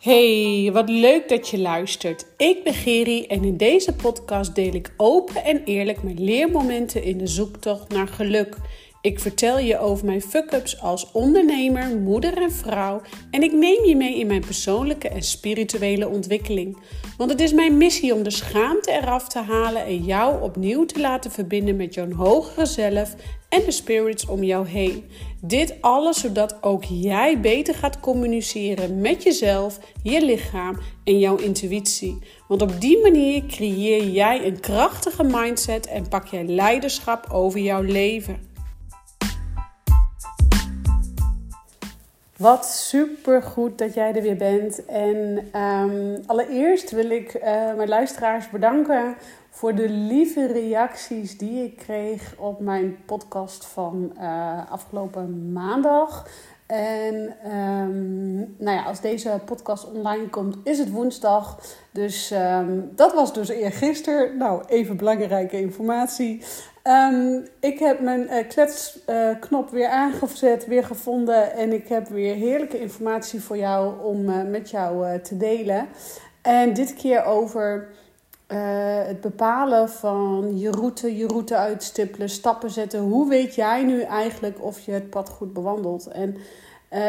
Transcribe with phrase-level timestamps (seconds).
[0.00, 2.26] Hey, wat leuk dat je luistert.
[2.36, 7.18] Ik ben Geri en in deze podcast deel ik open en eerlijk mijn leermomenten in
[7.18, 8.56] de zoektocht naar geluk.
[9.02, 13.00] Ik vertel je over mijn fuck-ups als ondernemer, moeder en vrouw
[13.30, 16.76] en ik neem je mee in mijn persoonlijke en spirituele ontwikkeling.
[17.16, 21.00] Want het is mijn missie om de schaamte eraf te halen en jou opnieuw te
[21.00, 23.14] laten verbinden met jouw hogere zelf
[23.50, 25.04] en de spirits om jou heen.
[25.40, 32.18] Dit alles zodat ook jij beter gaat communiceren met jezelf, je lichaam en jouw intuïtie.
[32.48, 37.82] Want op die manier creëer jij een krachtige mindset en pak jij leiderschap over jouw
[37.82, 38.48] leven.
[42.36, 44.84] Wat super goed dat jij er weer bent.
[44.84, 47.42] En um, allereerst wil ik uh,
[47.76, 49.16] mijn luisteraars bedanken
[49.60, 56.28] voor de lieve reacties die ik kreeg op mijn podcast van uh, afgelopen maandag.
[56.66, 57.14] En
[57.56, 61.60] um, nou ja, als deze podcast online komt, is het woensdag.
[61.90, 64.36] Dus um, dat was dus eergisteren.
[64.36, 66.44] Nou, even belangrijke informatie.
[66.84, 71.52] Um, ik heb mijn uh, kletsknop weer aangezet, weer gevonden.
[71.52, 75.88] En ik heb weer heerlijke informatie voor jou om uh, met jou te delen.
[76.42, 77.88] En dit keer over
[79.06, 83.00] het bepalen van je route, je route uitstippelen, stappen zetten.
[83.00, 86.06] Hoe weet jij nu eigenlijk of je het pad goed bewandelt?
[86.06, 86.36] En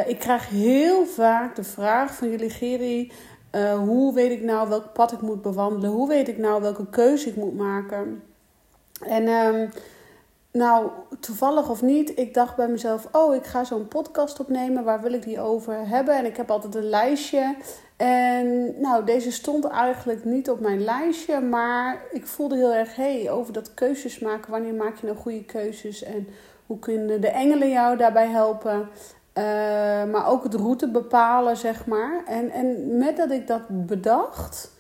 [0.07, 3.11] ik krijg heel vaak de vraag van jullie, Geri.
[3.85, 5.89] hoe weet ik nou welk pad ik moet bewandelen?
[5.89, 8.23] Hoe weet ik nou welke keuze ik moet maken?
[9.05, 9.69] En um,
[10.51, 14.83] nou, toevallig of niet, ik dacht bij mezelf: oh, ik ga zo'n podcast opnemen.
[14.83, 16.17] Waar wil ik die over hebben?
[16.17, 17.55] En ik heb altijd een lijstje.
[18.01, 23.31] En nou, deze stond eigenlijk niet op mijn lijstje, maar ik voelde heel erg: hey,
[23.31, 24.51] over dat keuzes maken.
[24.51, 26.03] Wanneer maak je nou goede keuzes?
[26.03, 26.27] En
[26.65, 28.79] hoe kunnen de engelen jou daarbij helpen?
[28.79, 29.43] Uh,
[30.11, 32.23] maar ook het route bepalen, zeg maar.
[32.25, 34.71] En, en met dat ik dat bedacht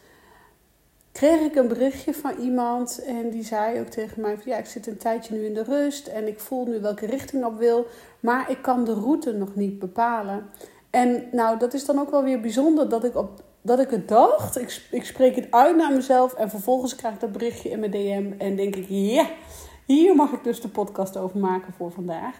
[1.11, 4.65] kreeg ik een berichtje van iemand en die zei ook tegen mij: van, Ja, ik
[4.65, 7.87] zit een tijdje nu in de rust en ik voel nu welke richting op wil,
[8.19, 10.49] maar ik kan de route nog niet bepalen.
[10.91, 14.07] En nou, dat is dan ook wel weer bijzonder dat ik, op, dat ik het
[14.07, 14.59] dacht.
[14.59, 17.91] Ik, ik spreek het uit naar mezelf en vervolgens krijg ik dat berichtje in mijn
[17.91, 19.29] DM en denk ik: Ja,
[19.85, 22.35] hier mag ik dus de podcast over maken voor vandaag.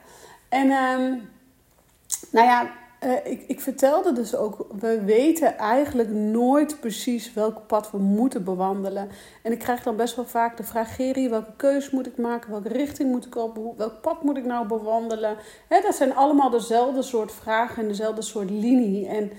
[0.50, 1.30] En um,
[2.32, 2.72] nou ja,
[3.04, 8.44] uh, ik, ik, vertelde dus ook, we weten eigenlijk nooit precies welk pad we moeten
[8.44, 9.10] bewandelen.
[9.44, 12.52] En ik krijg dan best wel vaak de vraag, Geri, welke keuze moet ik maken?
[12.52, 13.74] Welke richting moet ik op?
[13.78, 15.38] Welk pad moet ik nou bewandelen?
[15.68, 19.08] Dat zijn allemaal dezelfde soort vragen en dezelfde soort linie.
[19.08, 19.32] En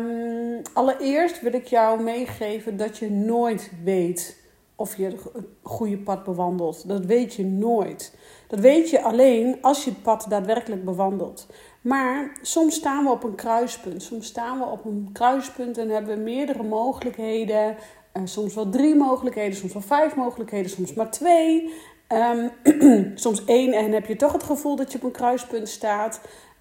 [0.00, 4.36] um, allereerst wil ik jou meegeven dat je nooit weet
[4.76, 5.20] of je het
[5.62, 6.88] goede pad bewandelt.
[6.88, 8.14] Dat weet je nooit.
[8.48, 11.46] Dat weet je alleen als je het pad daadwerkelijk bewandelt.
[11.80, 14.02] Maar soms staan we op een kruispunt.
[14.02, 17.76] Soms staan we op een kruispunt en hebben we meerdere mogelijkheden.
[18.12, 21.74] Uh, soms wel drie mogelijkheden, soms wel vijf mogelijkheden, soms maar twee.
[22.12, 22.50] Um,
[23.14, 26.20] soms één en heb je toch het gevoel dat je op een kruispunt staat.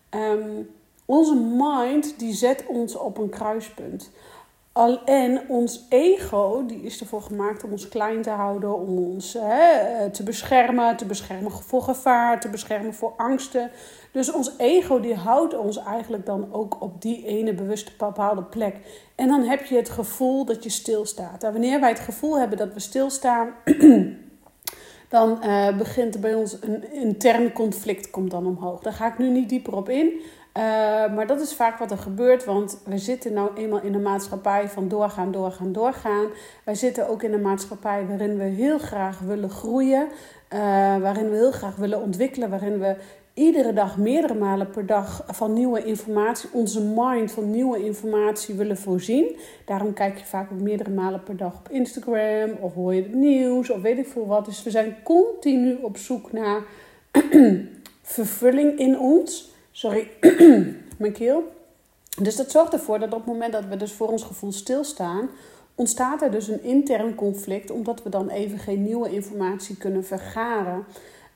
[0.09, 0.69] Um,
[1.05, 4.11] onze mind die zet ons op een kruispunt.
[4.77, 9.33] Al, en ons ego, die is ervoor gemaakt om ons klein te houden, om ons
[9.39, 13.71] hè, te beschermen, te beschermen voor gevaar, te beschermen voor angsten.
[14.11, 18.75] Dus ons ego die houdt ons eigenlijk dan ook op die ene bewuste bepaalde plek.
[19.15, 21.43] En dan heb je het gevoel dat je stilstaat.
[21.43, 23.53] En wanneer wij het gevoel hebben dat we stilstaan,
[25.09, 28.79] dan uh, begint er bij ons een intern conflict komt dan omhoog.
[28.79, 30.21] Daar ga ik nu niet dieper op in.
[30.57, 30.63] Uh,
[31.15, 34.69] maar dat is vaak wat er gebeurt, want we zitten nou eenmaal in een maatschappij
[34.69, 36.27] van doorgaan, doorgaan, doorgaan.
[36.63, 40.07] Wij zitten ook in een maatschappij waarin we heel graag willen groeien,
[40.53, 40.59] uh,
[40.97, 42.95] waarin we heel graag willen ontwikkelen, waarin we
[43.33, 48.77] iedere dag, meerdere malen per dag van nieuwe informatie, onze mind van nieuwe informatie willen
[48.77, 49.35] voorzien.
[49.65, 53.15] Daarom kijk je vaak ook meerdere malen per dag op Instagram of hoor je het
[53.15, 54.45] nieuws of weet ik veel wat.
[54.45, 56.61] Dus we zijn continu op zoek naar
[58.01, 59.55] vervulling in ons.
[59.77, 60.09] Sorry,
[60.97, 61.43] mijn keel.
[62.21, 65.29] Dus dat zorgt ervoor dat op het moment dat we dus voor ons gevoel stilstaan,
[65.75, 70.85] ontstaat er dus een intern conflict, omdat we dan even geen nieuwe informatie kunnen vergaren.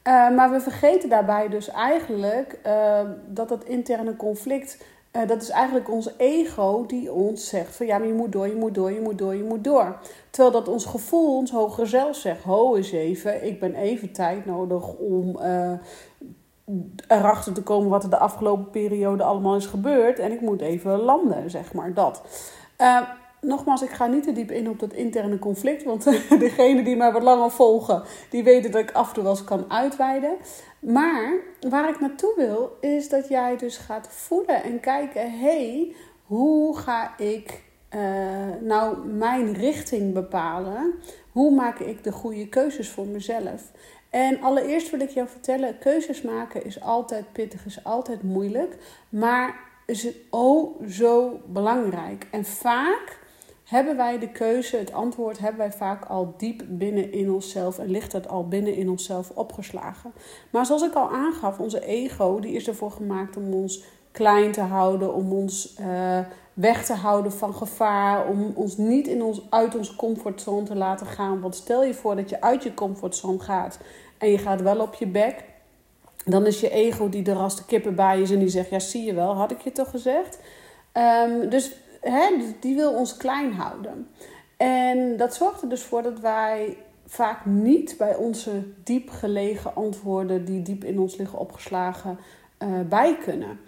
[0.07, 4.77] Uh, maar we vergeten daarbij dus eigenlijk uh, dat dat interne conflict,
[5.11, 8.47] uh, dat is eigenlijk ons ego die ons zegt van ja, maar je moet door,
[8.47, 9.99] je moet door, je moet door, je moet door.
[10.29, 14.45] Terwijl dat ons gevoel, ons hogere zelf zegt, ho eens even, ik ben even tijd
[14.45, 15.39] nodig om
[17.07, 20.19] erachter te komen wat er de afgelopen periode allemaal is gebeurd.
[20.19, 22.21] En ik moet even landen, zeg maar, dat.
[22.77, 23.01] Uh,
[23.41, 25.83] nogmaals, ik ga niet te diep in op dat interne conflict.
[25.83, 26.03] Want
[26.39, 29.43] degene die mij wat langer volgen, die weten dat ik af en toe wel eens
[29.43, 30.35] kan uitweiden.
[30.79, 31.33] Maar
[31.69, 35.95] waar ik naartoe wil, is dat jij dus gaat voelen en kijken: hey,
[36.25, 37.63] hoe ga ik
[37.95, 38.01] uh,
[38.61, 40.93] nou mijn richting bepalen?
[41.31, 43.71] Hoe maak ik de goede keuzes voor mezelf?
[44.11, 48.77] En allereerst wil ik jou vertellen: keuzes maken is altijd pittig, is altijd moeilijk.
[49.09, 52.27] Maar is het oh zo belangrijk.
[52.31, 53.19] En vaak
[53.63, 57.91] hebben wij de keuze, het antwoord hebben wij vaak al diep binnen in onszelf en
[57.91, 60.13] ligt het al binnen in onszelf opgeslagen.
[60.49, 64.61] Maar zoals ik al aangaf, onze ego die is ervoor gemaakt om ons klein te
[64.61, 66.19] houden, om ons uh,
[66.61, 71.05] weg te houden van gevaar, om ons niet in ons, uit onze comfortzone te laten
[71.07, 71.41] gaan.
[71.41, 73.79] Want stel je voor dat je uit je comfortzone gaat
[74.17, 75.43] en je gaat wel op je bek,
[76.25, 79.03] dan is je ego die er de kippen bij is en die zegt: Ja, zie
[79.03, 80.39] je wel, had ik je toch gezegd?
[80.93, 84.07] Um, dus hè, die wil ons klein houden.
[84.57, 90.45] En dat zorgt er dus voor dat wij vaak niet bij onze diep gelegen antwoorden,
[90.45, 92.17] die diep in ons liggen opgeslagen,
[92.59, 93.59] uh, bij kunnen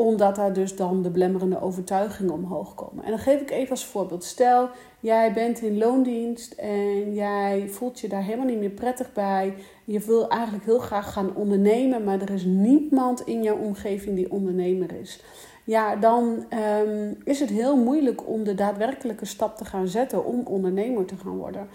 [0.00, 3.04] omdat daar dus dan de blemmerende overtuigingen omhoog komen.
[3.04, 4.24] En dan geef ik even als voorbeeld.
[4.24, 4.68] Stel,
[5.00, 9.54] jij bent in loondienst en jij voelt je daar helemaal niet meer prettig bij.
[9.84, 14.30] Je wil eigenlijk heel graag gaan ondernemen, maar er is niemand in jouw omgeving die
[14.30, 15.22] ondernemer is.
[15.64, 16.44] Ja, dan
[16.84, 21.16] um, is het heel moeilijk om de daadwerkelijke stap te gaan zetten om ondernemer te
[21.16, 21.68] gaan worden.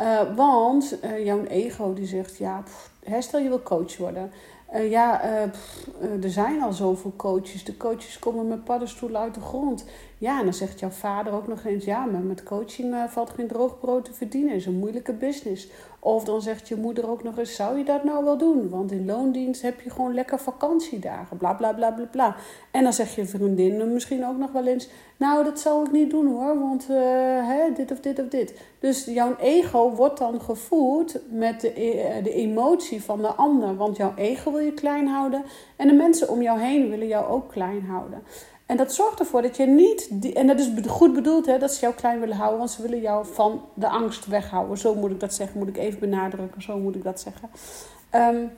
[0.00, 4.30] Uh, want uh, jouw ego die zegt, ja, pff, stel je wil coach worden.
[4.74, 5.20] Uh, ja,
[5.52, 7.64] pff, uh, er zijn al zoveel coaches.
[7.64, 9.84] De coaches komen met paddenstoelen uit de grond.
[10.22, 13.46] Ja, en dan zegt jouw vader ook nog eens: ja, maar met coaching valt geen
[13.46, 14.54] droog brood te verdienen.
[14.54, 15.68] is een moeilijke business.
[15.98, 18.68] Of dan zegt je moeder ook nog eens: zou je dat nou wel doen?
[18.68, 21.36] Want in loondienst heb je gewoon lekker vakantiedagen.
[21.36, 22.36] Bla bla bla bla bla.
[22.70, 26.10] En dan zegt je vriendin misschien ook nog wel eens: nou, dat zou ik niet
[26.10, 28.60] doen hoor, want hè, dit of dit of dit.
[28.78, 31.72] Dus jouw ego wordt dan gevoed met de,
[32.22, 33.76] de emotie van de ander.
[33.76, 35.44] Want jouw ego wil je klein houden.
[35.76, 38.22] En de mensen om jou heen willen jou ook klein houden.
[38.72, 41.80] En dat zorgt ervoor dat je niet, en dat is goed bedoeld, hè, dat ze
[41.80, 44.78] jou klein willen houden, want ze willen jou van de angst weghouden.
[44.78, 47.48] Zo moet ik dat zeggen, moet ik even benadrukken, zo moet ik dat zeggen.
[48.14, 48.50] Um,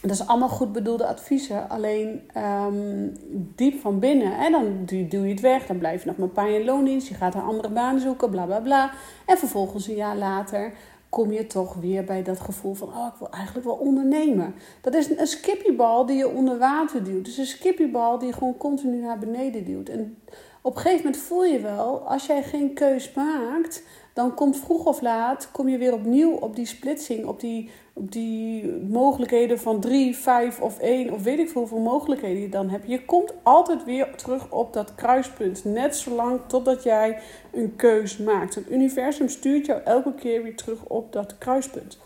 [0.00, 3.16] dat is allemaal goed bedoelde adviezen, alleen um,
[3.56, 4.38] diep van binnen.
[4.38, 7.14] En dan doe je het weg, dan blijf je nog maar paar in loondienst, je
[7.14, 8.90] gaat een andere baan zoeken, bla bla bla.
[9.26, 10.72] En vervolgens een jaar later
[11.14, 14.54] kom je toch weer bij dat gevoel van, oh, ik wil eigenlijk wel ondernemen.
[14.80, 17.24] Dat is een skippiebal die je onder water duwt.
[17.24, 19.88] Dus een skippiebal die je gewoon continu naar beneden duwt.
[19.88, 20.18] En
[20.62, 23.82] op een gegeven moment voel je wel, als jij geen keus maakt,
[24.14, 28.12] dan komt vroeg of laat, kom je weer opnieuw op die splitsing, op die, op
[28.12, 32.68] die mogelijkheden van drie, vijf of één, of weet ik veel hoeveel mogelijkheden je dan
[32.68, 32.88] hebt.
[32.88, 37.18] Je komt altijd weer terug op dat kruispunt, net zolang totdat jij
[37.52, 38.54] een keus maakt.
[38.54, 41.98] Het universum stuurt jou elke keer weer terug op dat kruispunt.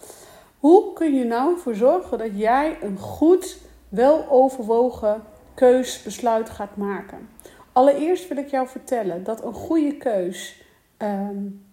[0.59, 3.59] Hoe kun je nou ervoor zorgen dat jij een goed,
[3.89, 5.23] wel overwogen
[5.55, 7.29] keusbesluit gaat maken?
[7.73, 10.63] Allereerst wil ik jou vertellen dat een goede keus
[10.99, 11.67] um,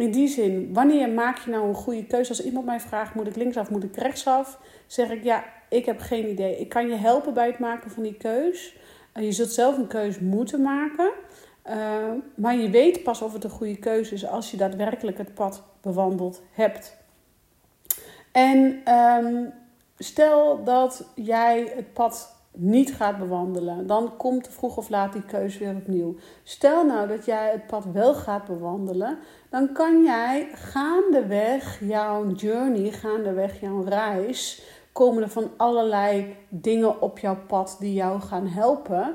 [0.00, 2.28] in die zin, wanneer maak je nou een goede keuze?
[2.28, 4.58] Als iemand mij vraagt, moet ik linksaf, moet ik rechtsaf?
[4.86, 6.58] Zeg ik, ja, ik heb geen idee.
[6.58, 8.76] Ik kan je helpen bij het maken van die keus.
[9.14, 11.10] Uh, je zult zelf een keus moeten maken.
[11.66, 11.74] Uh,
[12.34, 15.62] maar je weet pas of het een goede keuze is als je daadwerkelijk het pad
[15.80, 16.96] bewandeld hebt.
[18.32, 19.52] En um,
[19.98, 25.58] stel dat jij het pad niet gaat bewandelen, dan komt vroeg of laat die keuze
[25.58, 26.16] weer opnieuw.
[26.42, 29.18] Stel nou dat jij het pad wel gaat bewandelen,
[29.50, 37.18] dan kan jij gaandeweg jouw journey, gaandeweg jouw reis, komen er van allerlei dingen op
[37.18, 39.14] jouw pad die jou gaan helpen.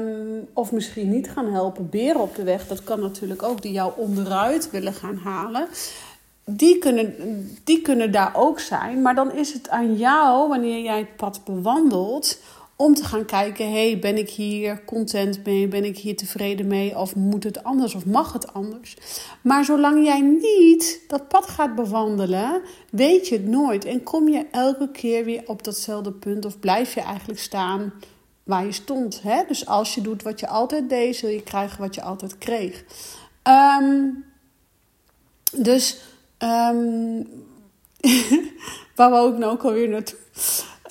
[0.00, 3.72] Um, of misschien niet gaan helpen, beren op de weg, dat kan natuurlijk ook, die
[3.72, 5.68] jou onderuit willen gaan halen.
[6.50, 7.14] Die kunnen,
[7.64, 11.44] die kunnen daar ook zijn, maar dan is het aan jou, wanneer jij het pad
[11.44, 12.38] bewandelt,
[12.76, 15.68] om te gaan kijken: hey, ben ik hier content mee?
[15.68, 16.98] Ben ik hier tevreden mee?
[16.98, 17.94] Of moet het anders?
[17.94, 18.96] Of mag het anders?
[19.42, 23.84] Maar zolang jij niet dat pad gaat bewandelen, weet je het nooit.
[23.84, 27.92] En kom je elke keer weer op datzelfde punt, of blijf je eigenlijk staan
[28.44, 29.22] waar je stond.
[29.22, 29.42] Hè?
[29.48, 32.84] Dus als je doet wat je altijd deed, zul je krijgen wat je altijd kreeg.
[33.80, 34.24] Um,
[35.52, 36.00] dus
[36.38, 37.26] um,
[38.96, 40.18] waar we ook nou ook alweer naartoe?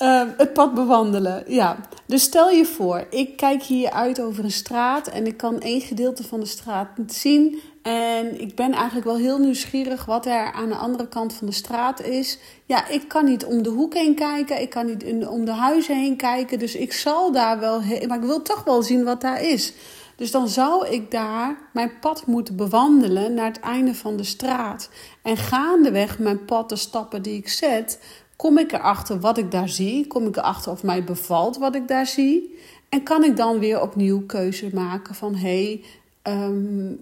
[0.01, 1.77] Uh, het pad bewandelen, ja.
[2.05, 5.81] Dus stel je voor, ik kijk hier uit over een straat en ik kan één
[5.81, 7.59] gedeelte van de straat niet zien.
[7.81, 11.53] En ik ben eigenlijk wel heel nieuwsgierig wat er aan de andere kant van de
[11.53, 12.39] straat is.
[12.65, 15.97] Ja, ik kan niet om de hoek heen kijken, ik kan niet om de huizen
[15.97, 16.59] heen kijken.
[16.59, 19.73] Dus ik zal daar wel, maar ik wil toch wel zien wat daar is.
[20.17, 24.89] Dus dan zou ik daar mijn pad moeten bewandelen naar het einde van de straat.
[25.21, 27.99] En gaandeweg mijn pad, de stappen die ik zet,
[28.37, 30.07] Kom ik erachter wat ik daar zie?
[30.07, 32.55] Kom ik erachter of mij bevalt wat ik daar zie?
[32.89, 35.83] En kan ik dan weer opnieuw keuze maken van hé, hey,
[36.21, 36.93] ehm,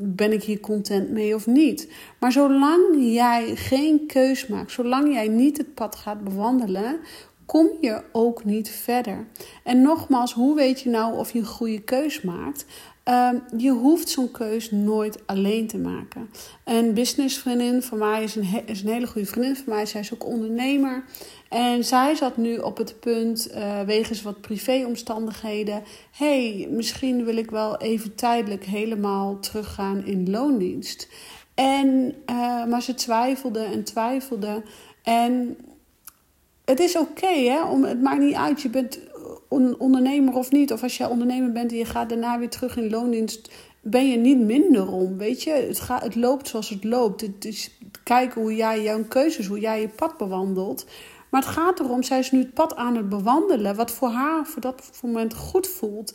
[0.00, 1.88] ben ik hier content mee of niet?
[2.18, 7.00] Maar zolang jij geen keus maakt, zolang jij niet het pad gaat bewandelen,
[7.46, 9.26] kom je ook niet verder.
[9.62, 12.66] En nogmaals, hoe weet je nou of je een goede keus maakt?
[13.04, 16.30] Ehm, je hoeft zo'n keus nooit alleen te maken.
[16.64, 18.44] Een businessvriendin van mij is een,
[18.90, 19.86] hele goede vriendin van mij.
[19.86, 21.04] Zij is ook ondernemer.
[21.48, 25.82] En zij zat nu op het punt, uh, wegens wat privéomstandigheden...
[26.10, 31.08] hey, misschien wil ik wel even tijdelijk helemaal teruggaan in loondienst.
[31.54, 34.62] En, uh, maar ze twijfelde en twijfelde.
[35.02, 35.56] En
[36.64, 37.64] het is oké, hè?
[37.64, 38.62] Om, het maakt niet uit.
[38.62, 38.98] Je bent
[39.78, 40.72] ondernemer of niet.
[40.72, 44.16] Of als je ondernemer bent en je gaat daarna weer terug in loondienst, ben je
[44.16, 45.18] niet minder om.
[45.18, 47.20] Weet je, het, gaat, het loopt zoals het loopt.
[47.20, 50.86] Het is kijken hoe jij jouw keuzes, hoe jij je pad bewandelt.
[51.30, 54.46] Maar het gaat erom, zij is nu het pad aan het bewandelen, wat voor haar
[54.46, 56.14] voor dat moment goed voelt.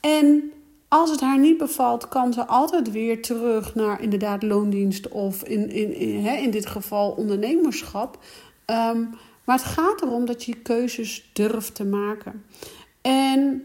[0.00, 0.52] En
[0.88, 5.70] als het haar niet bevalt, kan ze altijd weer terug naar inderdaad loondienst of in,
[5.70, 8.18] in, in, hè, in dit geval ondernemerschap.
[8.64, 9.04] Ehm,
[9.46, 12.44] maar het gaat erom dat je keuzes durft te maken.
[13.00, 13.64] En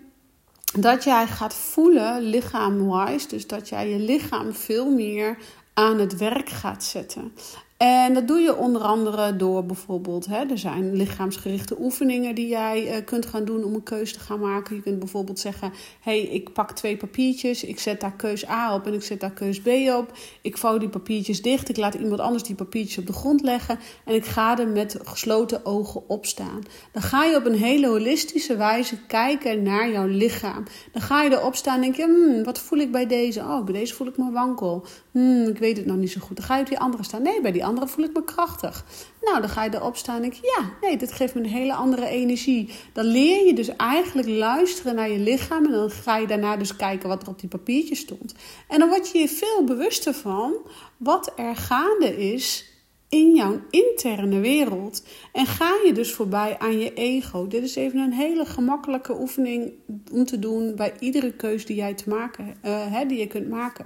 [0.80, 5.38] dat jij gaat voelen, lichaam-wise, dus dat jij je lichaam veel meer
[5.74, 7.34] aan het werk gaat zetten.
[7.82, 12.88] En dat doe je onder andere door bijvoorbeeld, hè, er zijn lichaamsgerichte oefeningen die jij
[12.88, 14.76] uh, kunt gaan doen om een keuze te gaan maken.
[14.76, 18.86] Je kunt bijvoorbeeld zeggen, hey, ik pak twee papiertjes, ik zet daar keus A op
[18.86, 20.12] en ik zet daar keus B op.
[20.42, 23.80] Ik vouw die papiertjes dicht, ik laat iemand anders die papiertjes op de grond leggen
[24.06, 26.62] en ik ga er met gesloten ogen op staan.
[26.92, 30.64] Dan ga je op een hele holistische wijze kijken naar jouw lichaam.
[30.92, 33.40] Dan ga je erop staan en denk je, hmm, wat voel ik bij deze?
[33.40, 34.86] Oh, bij deze voel ik me wankel.
[35.12, 36.38] Hmm, ik weet het nog niet zo goed.
[36.38, 37.22] Dan ga je op die andere staan.
[37.22, 38.86] Nee, bij die andere voel ik me krachtig.
[39.22, 41.74] Nou, dan ga je erop staan en denk ja, nee, dit geeft me een hele
[41.74, 42.70] andere energie.
[42.94, 45.66] Dan leer je dus eigenlijk luisteren naar je lichaam.
[45.66, 48.34] En dan ga je daarna dus kijken wat er op die papiertjes stond.
[48.68, 50.54] En dan word je je veel bewuster van
[50.98, 52.71] wat er gaande is
[53.12, 55.03] in jouw interne wereld.
[55.32, 57.48] En ga je dus voorbij aan je ego.
[57.48, 59.72] Dit is even een hele gemakkelijke oefening
[60.12, 63.86] om te doen bij iedere keus die jij te maken, hè, die je kunt maken.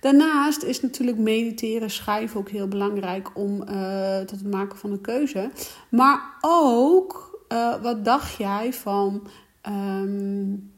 [0.00, 5.00] Daarnaast is natuurlijk mediteren, schrijven ook heel belangrijk om uh, tot het maken van een
[5.00, 5.50] keuze.
[5.88, 9.26] Maar ook, uh, wat dacht jij van.
[9.68, 10.69] Um,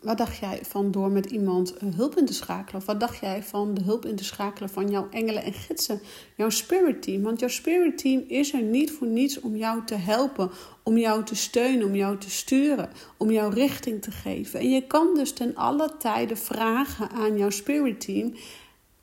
[0.00, 2.80] wat dacht jij van door met iemand eh, hulp in te schakelen?
[2.80, 6.00] Of wat dacht jij van de hulp in te schakelen van jouw engelen en gidsen,
[6.36, 7.22] jouw spirit team?
[7.22, 10.50] Want jouw spirit team is er niet voor niets om jou te helpen,
[10.82, 14.60] om jou te steunen, om jou te sturen, om jou richting te geven.
[14.60, 18.34] En je kan dus ten alle tijde vragen aan jouw spirit team.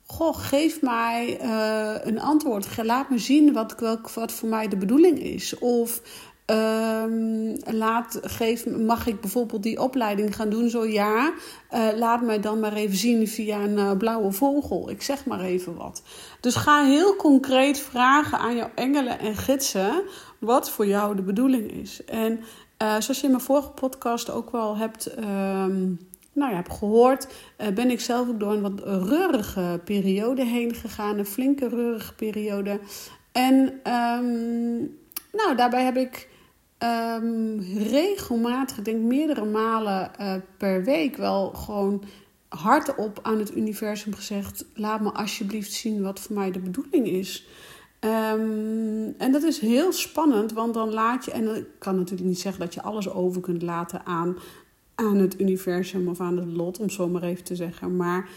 [0.06, 2.76] Goh, geef mij uh, een antwoord.
[2.82, 5.58] Laat me zien wat, welk, wat voor mij de bedoeling is.
[5.58, 6.02] Of
[6.50, 10.70] Um, laat, geef, mag ik bijvoorbeeld die opleiding gaan doen?
[10.70, 11.32] Zo ja,
[11.74, 14.90] uh, laat mij dan maar even zien via een uh, blauwe vogel.
[14.90, 16.02] Ik zeg maar even wat.
[16.40, 20.02] Dus ga heel concreet vragen aan jouw engelen en gidsen
[20.38, 22.04] wat voor jou de bedoeling is.
[22.04, 22.38] En uh,
[22.78, 25.98] zoals je in mijn vorige podcast ook wel hebt, um,
[26.32, 27.28] nou ja, hebt gehoord,
[27.74, 31.18] ben ik zelf ook door een wat reurige periode heen gegaan.
[31.18, 32.80] Een flinke reurige periode.
[33.32, 34.96] En um,
[35.32, 36.28] nou, daarbij heb ik
[36.82, 42.02] um, regelmatig, ik denk meerdere malen uh, per week, wel gewoon
[42.48, 47.46] hardop aan het universum gezegd: laat me alsjeblieft zien wat voor mij de bedoeling is.
[48.00, 52.40] Um, en dat is heel spannend, want dan laat je, en ik kan natuurlijk niet
[52.40, 54.36] zeggen dat je alles over kunt laten aan,
[54.94, 57.96] aan het universum of aan het lot, om zo maar even te zeggen.
[57.96, 58.28] Maar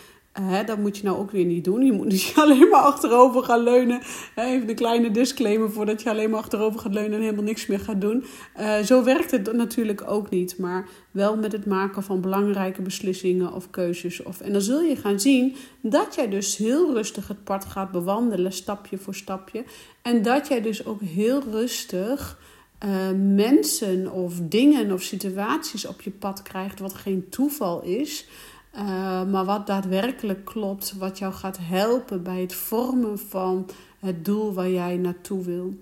[0.66, 1.86] Dat moet je nou ook weer niet doen.
[1.86, 4.02] Je moet niet alleen maar achterover gaan leunen.
[4.36, 7.80] Even een kleine disclaimer voordat je alleen maar achterover gaat leunen en helemaal niks meer
[7.80, 8.26] gaat doen.
[8.60, 10.58] Uh, zo werkt het natuurlijk ook niet.
[10.58, 14.24] Maar wel met het maken van belangrijke beslissingen of keuzes.
[14.24, 17.92] Of, en dan zul je gaan zien dat jij dus heel rustig het pad gaat
[17.92, 19.64] bewandelen, stapje voor stapje.
[20.02, 22.40] En dat jij dus ook heel rustig
[22.86, 22.90] uh,
[23.36, 28.28] mensen of dingen of situaties op je pad krijgt, wat geen toeval is.
[28.76, 34.54] Uh, maar wat daadwerkelijk klopt, wat jou gaat helpen bij het vormen van het doel
[34.54, 35.74] waar jij naartoe wil.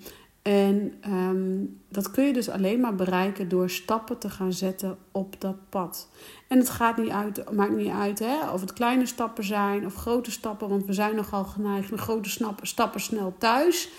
[0.41, 5.41] En um, dat kun je dus alleen maar bereiken door stappen te gaan zetten op
[5.41, 6.07] dat pad.
[6.47, 9.95] En het gaat niet uit, maakt niet uit hè, of het kleine stappen zijn of
[9.95, 13.89] grote stappen, want we zijn nogal geneigd met grote stappen, stappen snel thuis.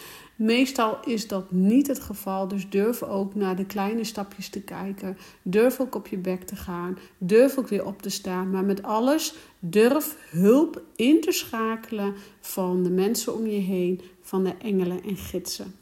[0.40, 5.16] Meestal is dat niet het geval, dus durf ook naar de kleine stapjes te kijken.
[5.42, 6.98] Durf ook op je bek te gaan.
[7.18, 8.50] Durf ook weer op te staan.
[8.50, 14.44] Maar met alles durf hulp in te schakelen van de mensen om je heen, van
[14.44, 15.74] de engelen en gidsen.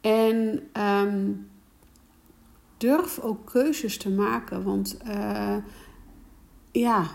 [0.00, 1.48] En um,
[2.76, 4.62] durf ook keuzes te maken.
[4.62, 5.56] Want uh,
[6.72, 7.06] ja,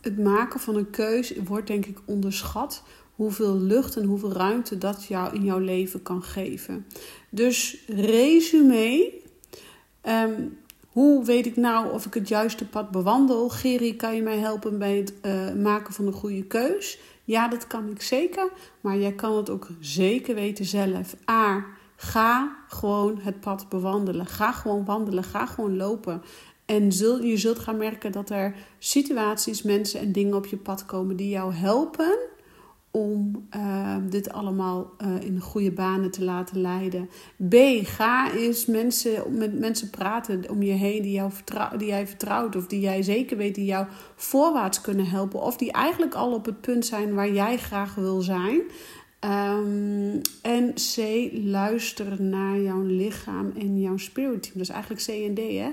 [0.00, 2.82] het maken van een keus wordt denk ik onderschat.
[3.14, 6.86] Hoeveel lucht en hoeveel ruimte dat jou in jouw leven kan geven.
[7.30, 9.12] Dus resume.
[10.02, 10.58] Um,
[10.94, 13.48] hoe weet ik nou of ik het juiste pad bewandel?
[13.48, 16.98] Geri, kan je mij helpen bij het uh, maken van een goede keus?
[17.24, 18.48] Ja, dat kan ik zeker.
[18.80, 21.16] Maar jij kan het ook zeker weten zelf.
[21.30, 21.66] A.
[21.96, 24.26] Ga gewoon het pad bewandelen.
[24.26, 25.24] Ga gewoon wandelen.
[25.24, 26.22] Ga gewoon lopen.
[26.64, 30.86] En zul, je zult gaan merken dat er situaties, mensen en dingen op je pad
[30.86, 32.18] komen die jou helpen
[32.96, 37.08] om uh, dit allemaal uh, in goede banen te laten leiden.
[37.48, 37.54] B.
[37.82, 42.56] Ga eens mensen, met mensen praten om je heen die, jou vertrouw, die jij vertrouwt
[42.56, 43.86] of die jij zeker weet die jou
[44.16, 48.20] voorwaarts kunnen helpen of die eigenlijk al op het punt zijn waar jij graag wil
[48.20, 48.62] zijn.
[49.24, 50.96] Um, en C,
[51.32, 54.52] luister naar jouw lichaam en jouw spirit team.
[54.54, 55.70] Dat is eigenlijk C en D, hè?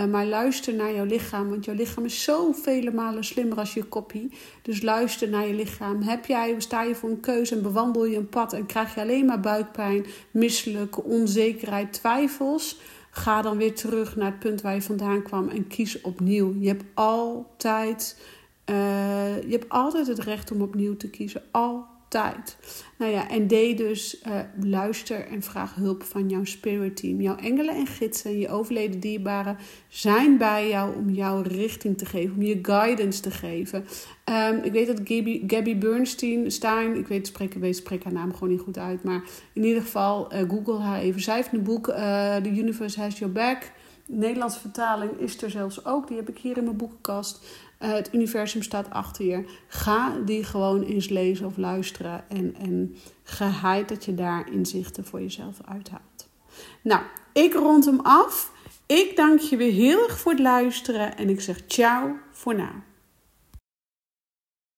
[0.00, 3.74] Uh, maar luister naar jouw lichaam, want jouw lichaam is zo vele malen slimmer als
[3.74, 4.30] je kopie.
[4.62, 6.02] Dus luister naar je lichaam.
[6.02, 9.00] Heb jij, sta je voor een keuze en bewandel je een pad en krijg je
[9.00, 12.80] alleen maar buikpijn, misselijke, onzekerheid, twijfels?
[13.10, 16.54] Ga dan weer terug naar het punt waar je vandaan kwam en kies opnieuw.
[16.58, 18.20] Je hebt altijd,
[18.70, 21.42] uh, je hebt altijd het recht om opnieuw te kiezen.
[22.10, 22.56] Tijd.
[22.98, 27.20] Nou ja, en D dus, uh, luister en vraag hulp van jouw spirit team.
[27.20, 29.56] Jouw engelen en gidsen, je overleden dierbaren
[29.88, 33.84] zijn bij jou om jouw richting te geven, om je guidance te geven.
[34.24, 38.32] Um, ik weet dat Gabby, Gabby Bernstein, Stein, ik weet, spreek, weet, spreek haar naam
[38.32, 41.20] gewoon niet goed uit, maar in ieder geval, uh, google haar even.
[41.20, 43.72] Zij heeft een boek, uh, The Universe Has Your Back.
[44.06, 46.08] Nederlandse vertaling is er zelfs ook.
[46.08, 47.44] Die heb ik hier in mijn boekenkast.
[47.82, 49.44] Uh, het universum staat achter je.
[49.66, 52.24] Ga die gewoon eens lezen of luisteren.
[52.28, 56.28] En, en geheid dat je daar inzichten voor jezelf uithaalt.
[56.82, 58.52] Nou, ik rond hem af.
[58.86, 61.16] Ik dank je weer heel erg voor het luisteren.
[61.16, 62.89] En ik zeg ciao voor nu.